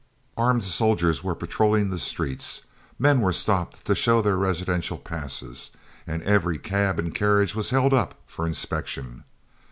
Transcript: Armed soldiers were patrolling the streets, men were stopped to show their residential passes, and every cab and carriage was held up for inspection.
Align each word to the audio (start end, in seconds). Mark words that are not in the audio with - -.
Armed 0.35 0.63
soldiers 0.63 1.23
were 1.23 1.35
patrolling 1.35 1.91
the 1.91 1.99
streets, 1.99 2.63
men 2.97 3.21
were 3.21 3.31
stopped 3.31 3.85
to 3.85 3.93
show 3.93 4.19
their 4.19 4.35
residential 4.35 4.97
passes, 4.97 5.69
and 6.07 6.23
every 6.23 6.57
cab 6.57 6.97
and 6.97 7.13
carriage 7.13 7.53
was 7.53 7.69
held 7.69 7.93
up 7.93 8.15
for 8.25 8.47
inspection. 8.47 9.25